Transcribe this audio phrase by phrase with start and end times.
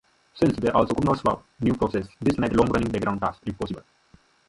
[0.33, 3.83] Since they also couldn't spawn new processes, this made long-running background tasks impossible.